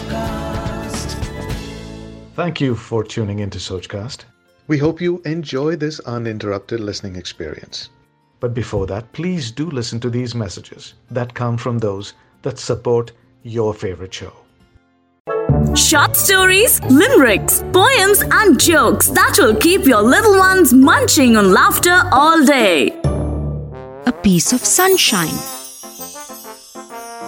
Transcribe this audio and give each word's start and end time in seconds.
Sochcast. 0.00 1.16
Thank 2.34 2.60
you 2.60 2.74
for 2.74 3.04
tuning 3.04 3.40
into 3.40 3.58
Sochcast. 3.58 4.24
We 4.66 4.78
hope 4.78 5.00
you 5.00 5.20
enjoy 5.24 5.76
this 5.76 6.00
uninterrupted 6.00 6.80
listening 6.80 7.16
experience. 7.16 7.90
But 8.38 8.54
before 8.54 8.86
that, 8.86 9.12
please 9.12 9.50
do 9.50 9.68
listen 9.70 10.00
to 10.00 10.10
these 10.10 10.34
messages 10.34 10.94
that 11.10 11.34
come 11.34 11.58
from 11.58 11.78
those 11.78 12.14
that 12.42 12.58
support 12.58 13.12
your 13.42 13.74
favorite 13.74 14.14
show. 14.14 14.32
Short 15.74 16.16
stories, 16.16 16.82
limericks, 16.84 17.62
poems, 17.72 18.22
and 18.30 18.58
jokes 18.58 19.08
that 19.08 19.36
will 19.38 19.54
keep 19.56 19.84
your 19.84 20.02
little 20.02 20.38
ones 20.38 20.72
munching 20.72 21.36
on 21.36 21.52
laughter 21.52 22.02
all 22.12 22.44
day. 22.44 22.88
A 24.06 24.12
piece 24.22 24.52
of 24.52 24.60
sunshine. 24.60 25.59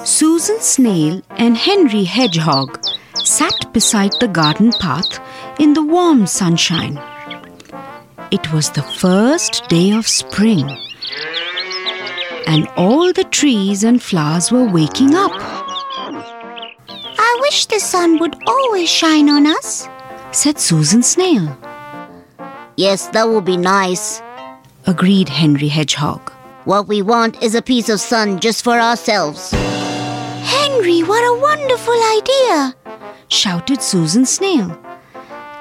Susan 0.04 0.60
Snail 0.60 1.22
and 1.30 1.56
Henry 1.56 2.02
Hedgehog 2.02 2.84
sat 3.14 3.72
beside 3.72 4.12
the 4.18 4.26
garden 4.26 4.72
path 4.80 5.20
in 5.60 5.74
the 5.74 5.82
warm 5.82 6.26
sunshine. 6.26 7.00
It 8.32 8.52
was 8.52 8.70
the 8.70 8.82
first 8.82 9.68
day 9.68 9.92
of 9.92 10.08
spring, 10.08 10.68
and 12.48 12.66
all 12.76 13.12
the 13.12 13.24
trees 13.24 13.84
and 13.84 14.02
flowers 14.02 14.50
were 14.50 14.68
waking 14.68 15.14
up. 15.14 15.32
I 16.88 17.38
wish 17.42 17.66
the 17.66 17.78
sun 17.78 18.18
would 18.18 18.34
always 18.48 18.88
shine 18.88 19.30
on 19.30 19.46
us, 19.46 19.88
said 20.32 20.58
Susan 20.58 21.04
Snail. 21.04 21.56
Yes, 22.76 23.06
that 23.08 23.28
would 23.28 23.44
be 23.44 23.56
nice, 23.56 24.20
agreed 24.86 25.28
Henry 25.28 25.68
Hedgehog. 25.68 26.32
What 26.64 26.88
we 26.88 27.02
want 27.02 27.40
is 27.42 27.54
a 27.54 27.62
piece 27.62 27.88
of 27.88 28.00
sun 28.00 28.40
just 28.40 28.64
for 28.64 28.78
ourselves. 28.78 29.54
Henry, 30.72 31.02
what 31.02 31.22
a 31.22 31.38
wonderful 31.38 32.00
idea! 32.16 32.74
shouted 33.28 33.82
Susan 33.82 34.24
Snail. 34.24 34.68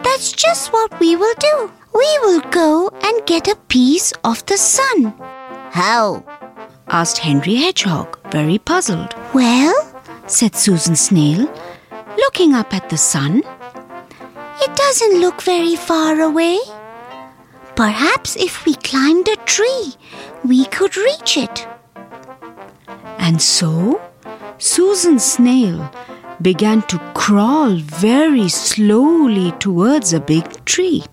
That's 0.03 0.31
just 0.31 0.71
what 0.71 0.97
we 1.01 1.17
will 1.17 1.33
do. 1.37 1.69
We 1.93 2.09
will 2.21 2.39
go 2.49 2.87
and 3.03 3.25
get 3.25 3.49
a 3.49 3.57
piece 3.67 4.13
of 4.23 4.45
the 4.45 4.55
sun. 4.55 5.13
How? 5.71 6.23
asked 6.87 7.17
Henry 7.17 7.55
Hedgehog, 7.55 8.19
very 8.31 8.57
puzzled. 8.57 9.13
Well, 9.33 9.75
said 10.27 10.55
Susan 10.55 10.95
Snail, 10.95 11.51
looking 12.17 12.53
up 12.53 12.73
at 12.73 12.89
the 12.89 12.97
sun. 12.97 13.43
It 14.61 14.75
doesn't 14.77 15.19
look 15.19 15.41
very 15.41 15.75
far 15.75 16.21
away. 16.21 16.57
Perhaps 17.75 18.37
if 18.37 18.65
we 18.65 18.75
climbed 18.75 19.27
a 19.27 19.35
tree, 19.43 19.93
we 20.45 20.63
could 20.67 20.95
reach 20.95 21.35
it. 21.35 21.67
And 23.17 23.41
so 23.41 23.99
Susan 24.63 25.17
Snail 25.17 25.91
began 26.39 26.83
to 26.83 26.99
crawl 27.15 27.77
very 27.77 28.47
slowly 28.47 29.51
towards 29.53 30.13
a 30.13 30.19
big 30.19 30.45
tree. 30.65 31.03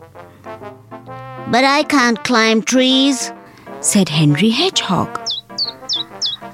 But 1.50 1.64
I 1.64 1.82
can't 1.84 2.22
climb 2.24 2.60
trees, 2.60 3.32
said 3.80 4.10
Henry 4.10 4.50
Hedgehog. 4.50 5.18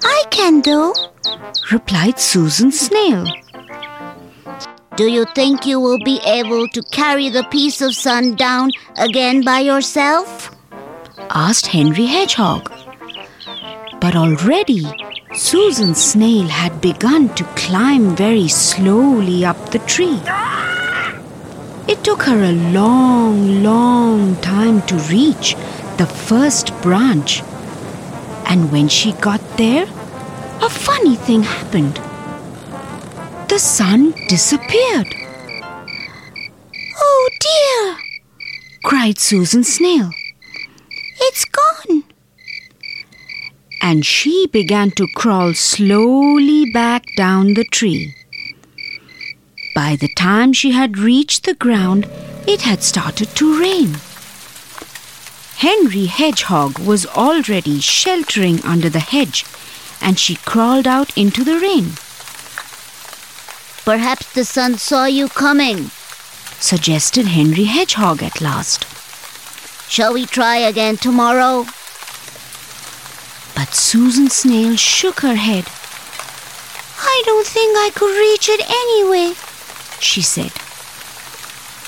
I 0.05 0.23
can 0.31 0.62
though, 0.62 0.95
replied 1.73 2.20
Susan 2.20 2.70
Snail. 2.70 3.27
Do 4.95 5.08
you 5.08 5.27
think 5.34 5.67
you 5.67 5.81
will 5.81 5.98
be 6.05 6.20
able 6.25 6.69
to 6.69 6.83
carry 6.92 7.29
the 7.29 7.42
piece 7.51 7.83
of 7.83 7.97
sun 7.97 8.36
down 8.36 8.70
again 8.97 9.42
by 9.45 9.58
yourself? 9.58 10.55
asked 11.31 11.67
Henry 11.67 12.06
Hedgehog. 12.06 12.73
But 14.01 14.14
already 14.14 14.86
Susan 15.36 15.96
Snail 15.96 16.46
had 16.46 16.80
begun 16.80 17.28
to 17.34 17.42
climb 17.56 18.14
very 18.14 18.46
slowly 18.46 19.44
up 19.44 19.70
the 19.70 19.80
tree. 19.80 20.20
It 21.88 22.04
took 22.04 22.22
her 22.22 22.40
a 22.40 22.52
long, 22.72 23.64
long 23.64 24.36
time 24.36 24.82
to 24.82 24.94
reach 25.10 25.56
the 25.96 26.06
first 26.06 26.70
branch. 26.83 27.42
And 28.46 28.70
when 28.70 28.86
she 28.86 29.11
got 29.14 29.40
there, 29.56 29.86
a 30.62 30.70
funny 30.70 31.17
thing 31.17 31.42
happened. 31.42 31.96
The 33.48 33.58
sun 33.58 34.12
disappeared. 34.28 35.12
Oh 36.96 37.30
dear! 37.40 37.98
cried 38.84 39.18
Susan 39.18 39.64
Snail. 39.64 40.11
It's 41.18 41.44
gone 41.44 42.05
and 43.84 44.06
she 44.06 44.46
began 44.46 44.90
to 44.90 45.06
crawl 45.14 45.52
slowly 45.52 46.64
back 46.72 47.05
down 47.18 47.52
the 47.52 47.64
tree. 47.64 48.14
By 49.74 49.95
the 49.95 50.08
time 50.14 50.55
she 50.55 50.70
had 50.70 50.96
reached 50.96 51.45
the 51.45 51.52
ground, 51.52 52.08
it 52.46 52.62
had 52.62 52.83
started 52.83 53.28
to 53.36 53.61
rain. 53.61 53.96
Henry 55.56 56.06
Hedgehog 56.06 56.78
was 56.78 57.05
already 57.05 57.78
sheltering 57.78 58.64
under 58.64 58.89
the 58.89 59.06
hedge, 59.12 59.44
and 60.00 60.18
she 60.18 60.36
crawled 60.36 60.86
out 60.86 61.14
into 61.14 61.44
the 61.44 61.58
rain. 61.58 61.92
Perhaps 63.84 64.33
the 64.33 64.46
sun 64.46 64.78
saw 64.78 65.05
you 65.05 65.28
coming, 65.28 65.90
suggested 66.58 67.27
Henry 67.27 67.64
Hedgehog 67.64 68.23
at 68.23 68.40
last. 68.40 68.86
Shall 69.90 70.14
we 70.14 70.24
try 70.24 70.56
again 70.56 70.96
tomorrow? 70.96 71.67
But 73.64 73.73
Susan 73.73 74.29
Snail 74.29 74.77
shook 74.77 75.20
her 75.20 75.36
head. 75.36 75.64
I 77.01 77.23
don't 77.25 77.47
think 77.47 77.75
I 77.79 77.91
could 77.95 78.14
reach 78.14 78.47
it 78.51 78.61
anyway, 78.61 79.33
she 80.01 80.20
said. 80.20 80.52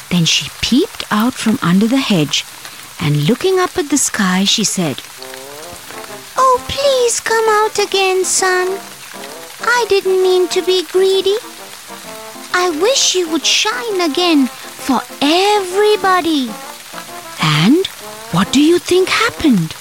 Then 0.09 0.25
she 0.25 0.48
peeped 0.62 1.04
out 1.10 1.34
from 1.34 1.59
under 1.60 1.86
the 1.86 1.98
hedge 1.98 2.47
and 2.98 3.28
looking 3.28 3.59
up 3.59 3.76
at 3.76 3.91
the 3.91 3.98
sky, 3.98 4.44
she 4.44 4.65
said, 4.65 5.03
Oh, 6.38 6.65
please 6.66 7.20
come 7.20 7.47
out 7.60 7.78
again, 7.78 8.25
sun. 8.25 8.69
I 9.60 9.84
didn't 9.91 10.22
mean 10.22 10.48
to 10.48 10.62
be 10.62 10.82
greedy. 10.82 11.36
I 12.54 12.70
wish 12.70 13.15
you 13.15 13.28
would 13.32 13.44
shine 13.44 14.00
again 14.00 14.47
for 14.47 15.03
everybody. 15.20 16.48
And 17.42 17.86
what 18.32 18.50
do 18.50 18.62
you 18.62 18.78
think 18.78 19.10
happened? 19.10 19.75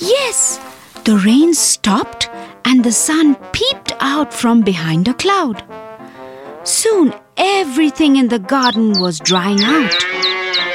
Yes, 0.00 0.58
the 1.04 1.18
rain 1.18 1.52
stopped 1.52 2.30
and 2.64 2.82
the 2.82 2.92
sun 2.92 3.34
peeped 3.52 3.92
out 4.00 4.32
from 4.32 4.62
behind 4.62 5.06
a 5.06 5.14
cloud. 5.14 5.62
Soon 6.64 7.12
everything 7.36 8.16
in 8.16 8.28
the 8.28 8.38
garden 8.38 8.98
was 9.00 9.18
drying 9.18 9.62
out, 9.62 9.94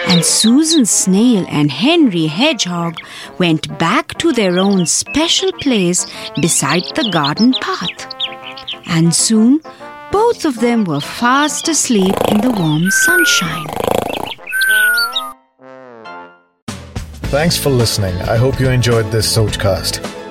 and 0.07 0.23
Susan 0.23 0.85
Snail 0.85 1.45
and 1.49 1.71
Henry 1.71 2.27
Hedgehog 2.27 2.95
went 3.39 3.77
back 3.79 4.17
to 4.19 4.31
their 4.31 4.59
own 4.59 4.85
special 4.85 5.51
place 5.53 6.05
beside 6.41 6.83
the 6.95 7.09
garden 7.11 7.53
path. 7.53 8.13
And 8.85 9.13
soon 9.13 9.61
both 10.11 10.45
of 10.45 10.59
them 10.59 10.83
were 10.83 11.01
fast 11.01 11.67
asleep 11.67 12.15
in 12.29 12.41
the 12.41 12.51
warm 12.51 12.89
sunshine. 12.91 13.65
Thanks 17.29 17.57
for 17.57 17.69
listening. 17.69 18.15
I 18.23 18.37
hope 18.37 18.59
you 18.59 18.69
enjoyed 18.69 19.11
this 19.11 19.35
Sochcast. 19.35 20.18